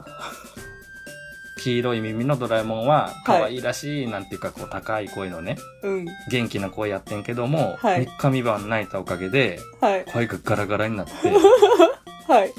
[1.59, 6.05] 黄色い耳のドラえもんは、可愛いらしい、なんていうか、こう、高い声のね、うん。
[6.29, 10.05] 元気な声やってんけども、はい3日三晩泣いたおかげで、はい。
[10.05, 11.11] 声がガラガラになって、
[12.31, 12.53] はい。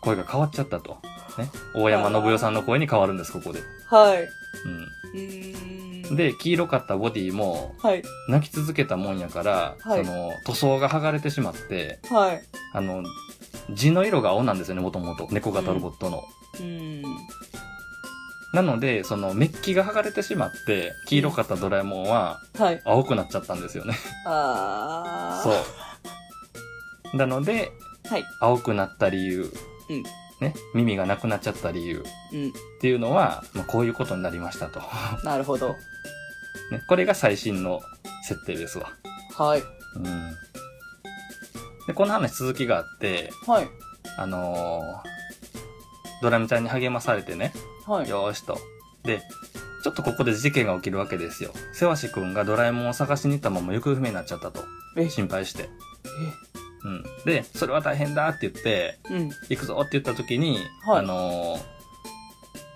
[0.00, 0.98] 声が変わっちゃったと。
[1.38, 1.50] ね。
[1.74, 3.60] 大山信代さんの声に変わるんです、ここで。
[3.88, 4.28] はい。
[4.64, 4.68] う
[5.18, 6.12] ん。
[6.12, 6.16] ん。
[6.16, 8.02] で、黄色かったボディも、はい。
[8.28, 12.42] 泣き続けたもんやから、はいその、塗装が剥がれてしまって、はい。
[12.72, 13.02] あの、
[13.70, 15.28] 地の色が青なんですよね、もともと。
[15.30, 16.24] 猫型ロボットの。
[16.60, 17.02] うん。
[18.52, 22.80] なので、その、メッキが剥がれてしまって、黄色かったドラえもんは、はい。
[22.84, 23.94] 青くなっちゃったんですよね。
[24.24, 25.50] あー。
[25.50, 25.54] そ
[27.14, 27.16] う。
[27.16, 27.72] なので、
[28.08, 28.24] はい。
[28.40, 29.52] 青くなった理由、
[29.90, 30.02] うん
[30.40, 32.48] ね、耳がなくなっちゃった理由うん。
[32.48, 34.80] っていうのは、まあ、こういうことになりましたと。
[35.24, 35.68] なるほど。
[36.70, 37.80] ね、これが最新の
[38.22, 38.92] 設定ですわ。
[39.36, 39.62] はい。
[39.96, 40.34] うん。
[41.86, 43.68] で、この話続きがあって、はい。
[44.18, 45.15] あのー
[46.22, 47.52] ドラミちゃんに励まされてね、
[47.86, 48.08] はい。
[48.08, 48.58] よーしと。
[49.04, 49.22] で、
[49.82, 51.52] ちょっとここで事件が起きるわけですよ。
[51.72, 54.64] せわしくんがドラえもんを探しに行ったまま行方不明になっちゃったと。
[54.96, 55.68] え、心配して。
[56.84, 57.04] うん。
[57.24, 59.30] で、それは大変だって言って、え、うん。
[59.48, 61.76] 行くぞって言った時に、はいあのー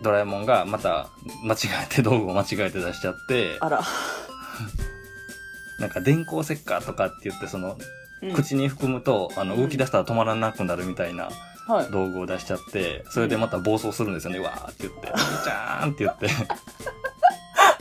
[0.03, 1.11] ドラえもんがまた
[1.45, 3.83] 間違えて道具を間違えて出しちゃって、あら。
[5.79, 7.77] なんか電光石火とかって言ってその、
[8.23, 11.35] うん口に含むと、あの、うん動き出したら止まらなくなるみたいなはい。
[11.91, 14.39] 道具を出しちゃって、それでまた暴走するんですよね。
[14.41, 16.29] わーって言って、お兄ちゃんって言って、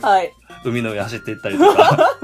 [0.04, 0.32] はい。
[0.64, 2.18] 海の上走っていったりとか。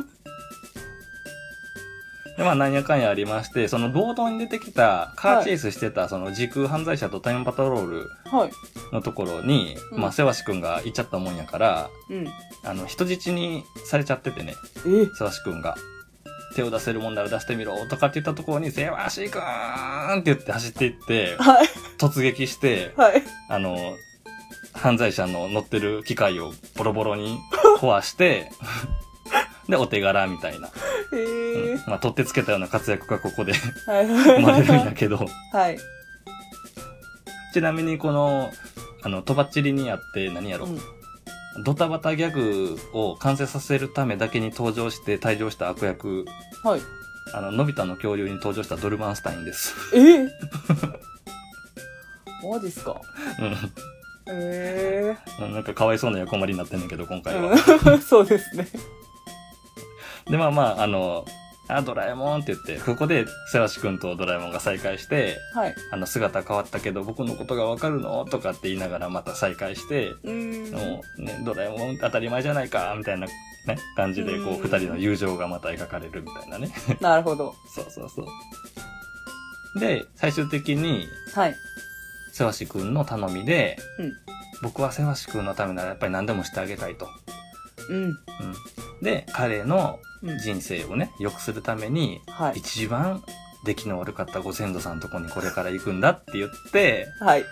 [2.36, 8.50] で、まあ、なんやかんやありまして、その冒頭に出てきた、カーチェイスしてた、その時空犯罪者とタイムパトロールはい。
[8.92, 12.28] のところに、うんまあ、せわしくんが行っちゃったもんやから、うん。
[12.64, 14.54] あの、人質にされちゃっててね、
[14.86, 15.76] え、せわしくんが。
[16.56, 21.66] 手を出せるもんなら出してみろとかって言ったところに、せわしくーんって言って走っていって、はい。
[21.98, 23.22] 突撃して、はい。
[23.50, 23.76] あの、
[24.72, 27.38] 犯罪者の乗ってる機械をボロボロに
[27.78, 28.50] 壊して、
[29.68, 30.70] で、お手柄みたいな。
[31.12, 31.90] えうんー。
[31.90, 33.52] まあ、取ってつけたような活躍がここで
[33.86, 34.06] はい。
[34.06, 35.78] 生まれるんやけど、はい。
[37.52, 38.50] ちなみにこの、
[39.02, 40.80] あの、とばっちりにあって何やろ、うん
[41.64, 46.24] ドタバタギャグを完成させるためだけに登場して退場した悪役、
[46.64, 46.80] はい。
[47.34, 49.74] あの、のび太の恐竜に登場したドルマンスタインです。
[49.94, 49.98] え？
[49.98, 50.28] ー。
[52.48, 53.00] マジっすか？
[53.40, 53.56] うん
[54.28, 57.56] えうんなんかかわいそうな横まりになってんねんけど、今え回は。
[57.56, 58.00] ー。
[58.02, 58.68] そうですね。
[60.30, 61.24] で、まあまあ、あの、
[61.68, 65.74] あ、ドラえもんって言って、ここで、せわしくんとドラえもんが再会して、はい。
[65.90, 68.24] あの、姿変わったけど、僕のことがわかるの？
[68.24, 70.72] とかって言いながらまた再会して、うーん。
[70.72, 73.32] もう、ね、ドラえもん当たり前じゃないか、みたいな、ね、
[73.96, 76.70] 感じで、こう、うん二人の友情がまた描かれるみたいなね。
[77.00, 77.54] なるほど。
[77.74, 79.80] そうそうそう。
[79.80, 81.54] で、最終的に、はい。
[82.32, 84.12] せわしくんの頼みで、うん
[84.62, 87.06] 僕はせわしくんのためならやっぱり何でもしてあげたいと。
[87.90, 88.04] うん。
[88.04, 88.14] うん。
[89.02, 90.06] で、彼のうん
[90.38, 92.58] 人生をね、良くするために、はい。
[92.58, 93.22] 一番
[93.64, 97.44] 出来の悪かったご先祖さんのとこにこれから行くんだって言って、はい。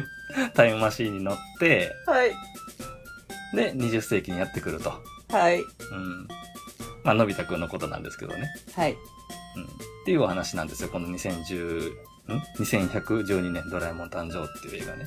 [0.54, 2.30] タイムマシーンに乗って、はい。
[3.54, 4.92] で、20世紀にやってくると。
[5.30, 5.60] はい。
[5.60, 5.64] う
[5.94, 6.28] ん。
[7.04, 8.48] まあ、のび太くんのことなんですけどね。
[8.74, 8.92] はい。
[8.92, 9.64] うん。
[9.64, 9.66] っ
[10.04, 10.88] ていうお話なんですよ。
[10.88, 11.92] この2010、ん
[12.58, 15.06] ?2112 年ドラえもん誕生っていう映画ね。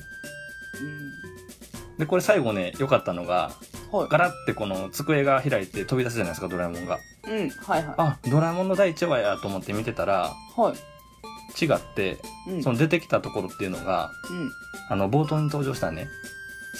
[0.80, 1.98] うん。
[1.98, 3.52] で、これ最後ね、良かったのが、
[3.92, 4.08] はい。
[4.08, 6.98] ガラってこの机が開いて飛び出すじゃないですか、ドラえもんが。
[7.28, 7.50] うん。
[7.50, 10.60] はいはあ、ドラえもんの第1話やと思って見てたら、い。
[10.60, 10.74] はい。
[11.64, 12.62] 違って、うん。
[12.62, 14.50] その出てきたところっていうのが、うん。
[14.88, 16.08] あの、冒頭に登場したね、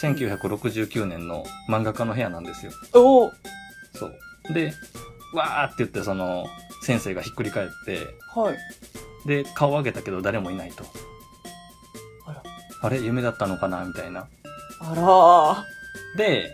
[0.01, 2.73] 1969年の漫画家の部屋なんですよ。
[2.95, 3.33] おー
[3.95, 4.19] そう。
[4.55, 4.73] で、
[5.35, 6.47] わーって言って、その、
[6.83, 7.99] 先生がひっくり返って、
[8.35, 9.29] はい。
[9.29, 10.85] で、顔上げたけど誰もいないと。
[12.27, 12.43] あら。
[12.83, 14.27] あれ夢だったのかなみたいな。
[14.81, 16.19] あらー。
[16.19, 16.51] で、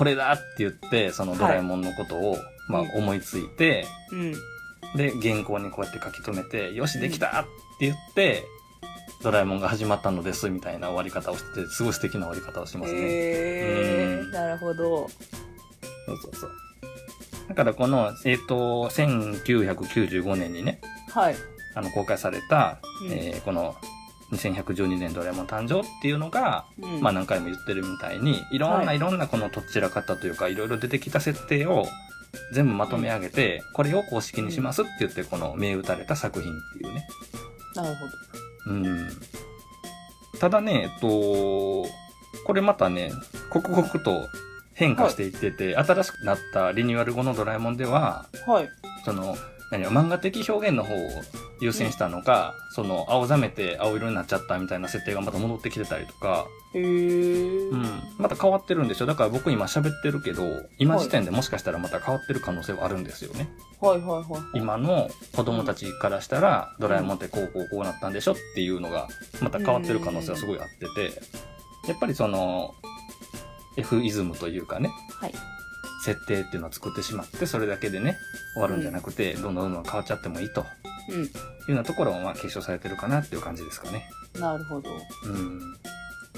[0.00, 2.38] これだって言って、そのドラえもんのことを、
[2.70, 4.32] まあうん思いついて、うん。
[4.96, 7.44] で、原稿にこうやって書き留めて、よし、できたっ
[7.78, 8.46] て言って、
[9.22, 12.98] ドラえもんが始まったのです、みたいな終わり方をしてて、すごい素敵な終わり方をしますね。
[12.98, 14.32] うんえー。
[14.32, 15.06] なるほど。
[16.06, 16.50] そうそうそう。
[17.50, 21.36] だからこの、えっ、と、1995年にね、はい。
[21.74, 23.76] あの、公開された、うんえーこの、
[24.32, 27.00] 2112年ドラえもん誕生っていうのが、うん。
[27.00, 31.86] まあ何回も言ってるみたいに、いろんな、はいい、ろんなこのとっちらかったというか、いろいろ出てきた設定を
[32.52, 37.08] 全部まとめ上げて、これを公式にしますって言って、この銘打たれた作品っていうね。
[37.74, 38.72] なるほど。
[38.72, 39.08] うん。
[40.38, 41.86] ただね、えっと、
[42.46, 43.12] これまたね、
[43.50, 44.28] 刻々と
[44.74, 48.68] 変化していってて、新しくなったリニューアル後のドラえもんでは、はい。
[49.04, 49.36] その、
[49.70, 51.10] 何漫画的表現の方を
[51.60, 57.70] 優先したのか、その、青ざめて青色になっちゃったみたいな設定がまた戻ってきてたりとか、へー。
[57.70, 57.84] うん。
[58.18, 59.06] また変わってるんですよ。
[59.06, 60.42] だから僕今喋ってるけど、
[60.78, 63.48] 今時点でもしかしたらまた変わってる可能性はあるんですよね。
[63.80, 64.58] はいはいはい。
[64.58, 69.08] 今の子供たちからしたら、ドラえもんってこうこうこうなったんでしょっていうのが、
[69.40, 71.20] また変わってる可能性はすごいあってて、
[71.88, 72.74] やっぱりその、
[73.76, 75.34] F イズムというかね、はい。
[76.04, 78.16] 設定っていうのを作ってしまって、それだけでね、
[78.54, 80.64] 終わるんじゃなくて、どんどんどんどん変わっちゃってもいいと
[81.08, 81.30] ういうよ
[81.68, 84.08] うなところもまあ継承されてるかなっていう感じですかね。
[84.38, 84.40] ん。
[84.40, 84.90] なるほど。
[85.26, 85.60] うん。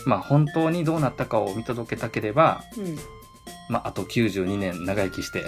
[0.05, 2.99] まあ本当にどうなったかを見届けたければ、うん。
[3.69, 5.45] まああと92年長生きして、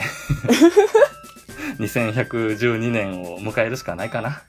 [1.81, 4.43] 2112年を迎えるしかないかな。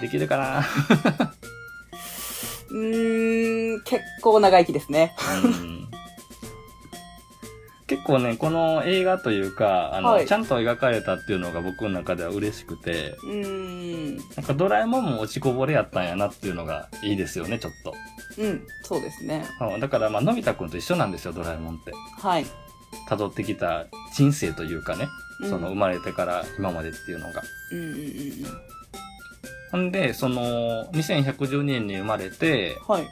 [0.00, 0.66] できるかな？
[2.70, 5.14] うーん、結構長生きですね。
[5.44, 5.77] うん結
[8.08, 14.16] 構ね、この映画というか、あの、はいちゃんと描かれたっていうのが僕の中では嬉しくて、うーん。
[14.16, 17.94] なんかドラえもんも落ちこぼれやったんやなっていうのがいいですよね、ちょっと。
[18.38, 19.44] うん、そうですね。
[19.74, 21.92] うんだからまあ、のび太くんと一緒なんですよ、ドラえもんって。
[22.20, 22.46] はい。
[23.08, 25.06] 辿ってきた人生というかね、
[25.42, 27.42] うんその生まれてから今までっていうのが。
[27.72, 28.04] うんうんうんうん。
[29.70, 33.06] ほんで、その、2112年に生まれて、はい。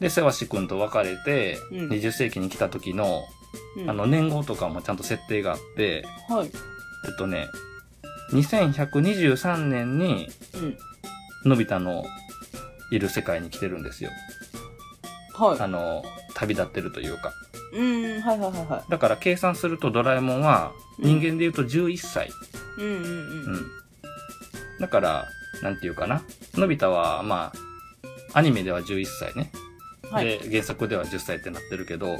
[0.00, 3.37] で、せわしくんと別れて、うん20世紀に来た時の、うん
[3.86, 6.50] あの、、年号とかもちゃんと設定があって、はい。
[7.06, 7.48] えっとね、
[8.32, 10.78] 2123年に、うん。
[11.50, 12.04] のび太の
[12.90, 14.10] いる世界に来てるんですよ。
[15.34, 15.60] はい。
[15.60, 16.02] あの、
[16.34, 17.32] 旅立ってるというか。
[17.72, 22.28] うーん、はいはいはいはだから計算するとドラえもんは、人間で言うと11歳。
[22.28, 22.30] い。
[22.78, 23.56] うんうんううん。
[23.56, 23.66] ん。
[24.80, 25.28] だから、
[25.62, 26.22] なんていうかな。
[26.54, 27.52] のび太は、ま
[28.34, 29.50] あ、アニメでは11歳ね。
[30.10, 30.24] はい。
[30.24, 32.18] で、原作では10歳ってなってるけど、うん。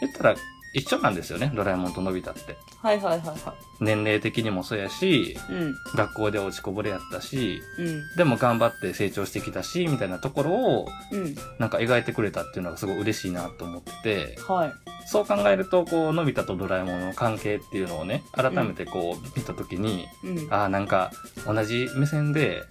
[0.00, 0.36] 言ったら
[0.72, 2.56] 一緒なんですよね、ドラえもんとのび太って。
[2.78, 5.34] はいはいはいは年齢的にもそうやし、い。
[5.34, 5.74] うん。
[5.96, 8.16] 学校で落ちこぼれやったし、うん。
[8.16, 11.34] でも頑張って成長してきたし、みたいなところを、うん。
[11.58, 14.72] なんか描いてくれたっていうのがすごい嬉しいなと思ってて、はい。
[15.06, 20.54] そう考えると、こう、のび太とドラえもんの関係っていうのをね、改めてこう、見たときに、うん。
[20.54, 21.10] ああ、なんか、
[21.46, 22.62] 同じ目線で、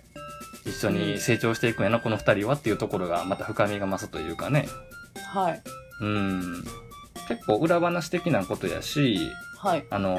[0.65, 4.69] 一緒に成長していくんやな、この二人はっていうところが、また深みが増すというかね。
[5.33, 5.61] はい。
[6.01, 6.63] うん。
[7.29, 9.85] 結構裏話的なことやし、はい。
[9.89, 10.17] あの、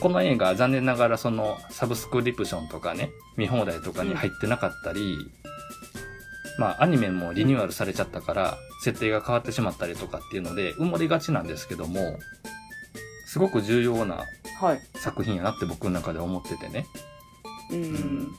[0.00, 5.30] この映画残念ながらそのサブスクリプションとかね、見放題とかに入ってなかったり、
[6.58, 12.18] まあアニメもリニューアルされちゃったから、設定が変わってしまったりとかっていうので埋もりがちなんですけども、
[13.26, 14.24] すごく重要な
[14.60, 14.80] はい。
[14.96, 16.86] 作品やなって僕の中で思っててね。
[17.70, 18.32] うん。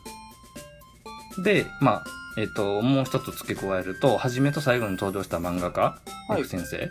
[1.44, 2.04] で、まあ、
[2.38, 6.90] えっ、と、もう一つ付け加えると、初めと最後に登場した漫画家、はい先生。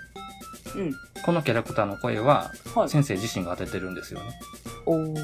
[0.76, 0.94] うん。
[1.24, 2.88] このキャラクターの声は、はい。
[2.88, 4.40] 先生自身が当ててるんですよね。
[4.86, 5.16] おー。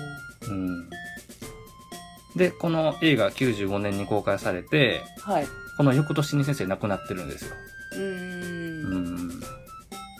[0.48, 0.88] うん。
[2.36, 5.46] で、この映画95年に公開されて、はい。
[5.76, 7.54] この翌年に先生亡くなってるんですよ。
[7.92, 8.00] うー。
[8.00, 9.28] うんん。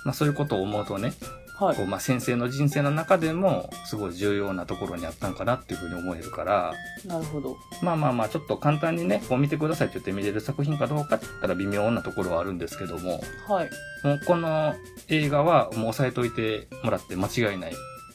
[0.05, 1.13] まあそういうことを思うとね、
[1.55, 1.87] はいこう。
[1.87, 6.73] まあ先生の人生の中でもすごい重要なところにあったんかなっていうふうに思えるから、
[7.07, 7.57] なるほど。
[7.83, 13.71] まあまあまあちょっと簡単にね、こう見てくださいって言って見れる作品かどうかって言ったら微妙なところはあるんですけども、はい。
[14.05, 14.75] もうこの
[15.09, 17.73] 映画はもう押さえといてもらって間違いない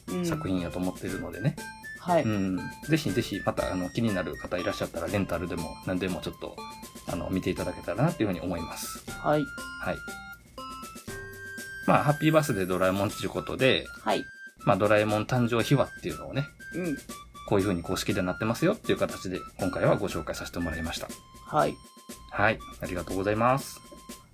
[0.08, 1.56] うん作品やと思ってるのでね。
[2.00, 2.22] はい。
[2.24, 2.56] うん。
[2.88, 6.56] ぜひぜひ、また、あの、気になる方いらっしゃったら、レンタルでも、何でもちょっと、
[7.06, 9.04] あの、見ていただけたらなっていうふうに思います。
[9.10, 9.44] はい。
[9.82, 9.96] はい。
[11.90, 14.24] まあ、ハッピーバースデードラえもんっていうことで、はい。
[14.60, 16.96] まあ、ドラえもん誕生秘話っていうのをね、うん。
[17.48, 21.08] こういうふうに公式でなってますよっていう形で、今回はご紹介させてもらいました。
[21.48, 21.74] はい。
[22.30, 22.60] はい。
[22.80, 23.80] ありがとうございます。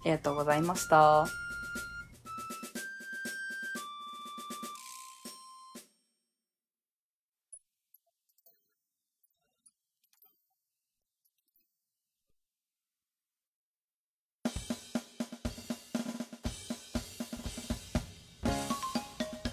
[0.03, 1.46] ありがとうございました。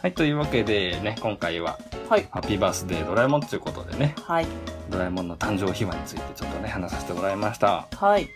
[0.03, 0.13] はい。
[0.13, 1.79] というわけでね、今回は、
[2.09, 2.27] はい。
[2.29, 4.47] ハッピーバースデードラえもんということでね、はい。
[4.89, 7.87] ドラえもんの誕生秘話についてちょっとね、話させてもらいました。
[7.89, 8.27] はい。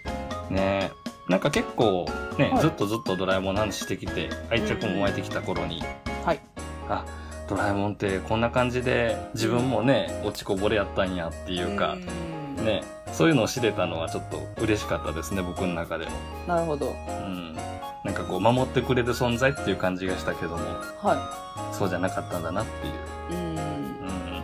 [0.49, 0.91] ね
[1.28, 2.05] なんか結構
[2.38, 5.84] ね、はいずっとずっとドラえもんの話してきて、愛着も湧いてきた頃に、
[6.24, 6.39] はい。
[6.88, 7.05] あ、
[7.49, 12.37] ドラえもんってこんな感じで自分もね、落ちこぼれやったんやっていうか、ん。
[12.68, 16.11] ね、そういうのを知れたのはちょっと嬉しかったですね、僕の中でも。
[16.45, 16.93] なるほど。
[17.07, 17.55] うん。
[18.03, 20.57] なんかこう、守ってくれる存在っていう感じがしたけども、
[21.01, 22.93] はそうじゃなかったんだなっていう。
[23.34, 23.41] い。
[23.41, 23.57] うん。
[23.57, 24.43] うん。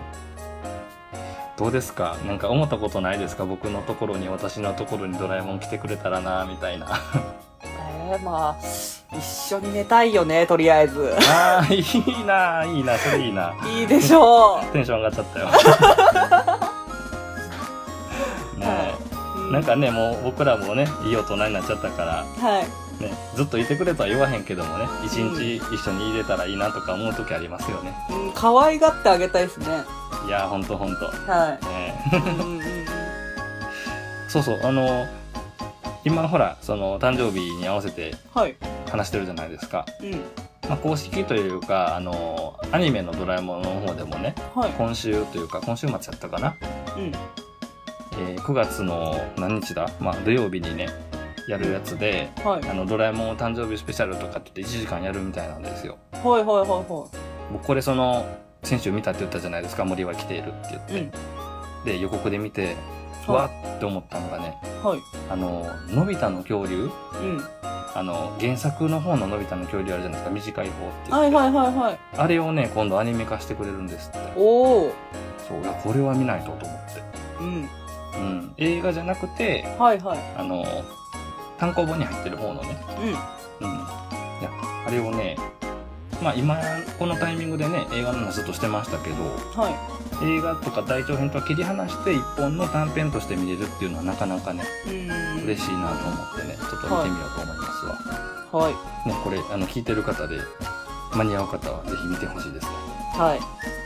[1.57, 2.17] どうですか？
[2.25, 3.45] なんか思ったことないですか？
[3.45, 6.87] 僕のところに、私のところにドラえもん来てくれたらな、みたいな。
[7.63, 11.15] えー、まあ、一緒に寝たいよね、とりあえず。
[11.29, 11.83] ああ、いい
[12.25, 13.53] な、いいな、それいいな。
[13.79, 14.65] いいでしょう。
[14.73, 15.47] テンション上がっちゃったよ。
[19.53, 22.63] なんかね、もう僕らもね、いい大人になっちゃったから、はい。
[23.03, 27.93] ね、ずっといてくれとは言わへんけどもね、一日一緒に入れたらいいなとか思う時ありますよね。
[28.09, 29.67] うん、可愛がってあげたいですね。
[30.27, 31.05] いやー、ほんとほんと。
[31.05, 32.15] はねい。
[32.15, 32.61] うんうんうん。
[34.27, 35.05] そうそう、あの、
[36.03, 38.55] 今ほら、その、誕生日に合わせてはい。
[38.89, 39.85] 話してるじゃないですか。
[40.01, 40.11] うん。
[40.67, 44.71] まあ、公式というか、あの、アニメのドラえもんの方でもね、はい。
[44.71, 46.55] 今週というか、今週末やったかな。
[46.97, 47.11] うん。
[48.19, 49.89] えー9月の何日だ？
[49.99, 50.87] まあ土曜日にね、
[51.47, 52.69] やるやつで、はい。
[52.69, 55.97] あの、ドラえもん誕生日スペシャルとかって言って1時間やるみたいなんですよ。
[56.11, 57.09] はいはいはいは
[57.51, 58.25] 僕これその、
[58.63, 60.93] 先週見たって言ったじゃないですか、森は来ているって言って。
[60.93, 60.99] い。
[60.99, 61.11] うん。
[61.85, 62.75] で、予告で見て、
[63.25, 64.99] はいわーって思ったのがね、はい。
[65.29, 66.83] あの、のび太の恐竜？
[66.85, 67.41] うん。
[67.95, 71.11] あの、原作の方ののび太の恐竜あるじゃないですか、短い方って言って。
[71.13, 71.99] はいはいはいはい。
[72.17, 74.19] あれをね、今度アニメ化してくれるんですって。
[74.35, 74.91] おー。
[75.47, 77.03] そう、いや、これは見ないとと思って。
[77.39, 77.69] うん。
[78.15, 78.53] うん。
[78.57, 80.19] 映画じゃなくて、はいはい。
[80.37, 80.65] あの、
[81.59, 83.05] 単行本に入ってる方のね、うん。
[83.05, 83.11] うん。
[83.11, 83.13] い
[84.43, 84.49] や、
[84.87, 85.37] あれをね、
[86.21, 86.57] まあ今、
[86.99, 89.15] このタイミングでね、映画の話ずっとしてましたけど、
[89.59, 89.75] はい。
[90.25, 95.43] 映画とか大長編とは切り離して一本の短編として見れるっていうのはなかなかね、うん。
[95.43, 98.59] 嬉しいなと思ってね、ちょっと見てみようと思いますわ。
[98.59, 99.09] はい。
[99.09, 100.37] ね、これ、あの、聞いてる方で、
[101.13, 102.71] 間に合う方はぜひ見てほしいですね。
[103.17, 103.39] はい。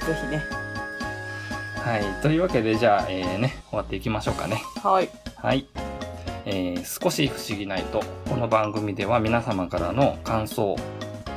[0.06, 0.67] ぜひね。
[1.84, 2.22] はい。
[2.22, 4.62] というわけで、じゃあ、えー、ね、終わっていきましょうかね。
[4.84, 5.10] はい。
[5.36, 5.68] はい。
[6.46, 10.76] えー、少し不思議ないと、この番組では皆様からの感想、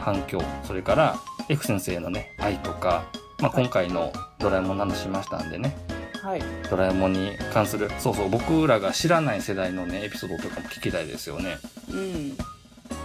[0.00, 1.16] 反響、それから
[1.48, 3.04] F 先生のね、愛とか、
[3.40, 5.76] まあ、今回のドラえもんの話しましたんでね、
[6.22, 6.42] はい。
[6.70, 11.58] ドラえもんに関する、そうそう、僕らが知らない世代のね、エピソードとかも聞きたいですよね。
[11.90, 12.36] うん。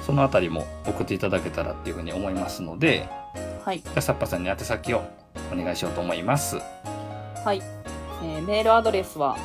[0.05, 3.07] そのあたりも送っていただけたらっていうふうに思いますので、
[3.63, 3.79] はい。
[3.79, 5.01] じゃあ、サッパさんに宛先を
[5.51, 6.57] お願いしようと思います。
[7.45, 7.61] はい。
[8.23, 9.37] えーメールアドレスは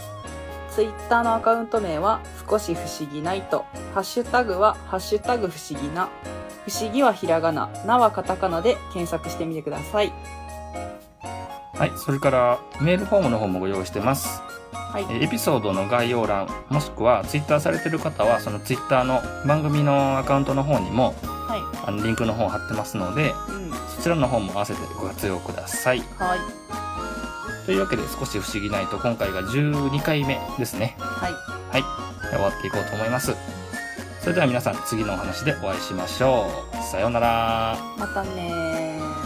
[0.70, 2.20] ツイッターのアカウント名は
[2.50, 3.64] 少し不思議ないと、
[3.94, 6.08] ハッシュタグはハッシュタグ不思議な、
[6.66, 10.12] 不思議はひらがな、なはカタカナで検索してみてください。
[11.74, 11.92] はい。
[11.96, 14.42] それから、メールフォームの方もご用意してます。
[14.74, 15.06] はい。
[15.10, 23.30] えーエピソードの概要欄、もしくはツイッターされてる方は、そのツイッターの番組のアカウントの方にも、はあのリンクの方貼ってますので、い。
[23.30, 23.72] うん。
[23.88, 26.02] そちらの方も合わせてご活用ください。
[26.18, 26.38] はい。
[27.66, 30.96] というわけで、少し不思議ないと、今回が12回目ですね。
[30.98, 31.32] はい。
[31.72, 31.82] はい。
[32.30, 33.34] 終わっていこうと思います。
[34.20, 36.82] それでは皆さん、次のお話でお会いしましょう。
[36.82, 37.78] さようなら。
[37.98, 39.23] またねー。